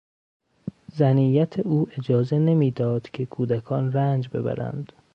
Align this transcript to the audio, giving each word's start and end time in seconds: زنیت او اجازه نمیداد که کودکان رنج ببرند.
زنیت 0.95 1.59
او 1.59 1.87
اجازه 1.97 2.39
نمیداد 2.39 3.09
که 3.09 3.25
کودکان 3.25 3.93
رنج 3.93 4.29
ببرند. 4.29 4.91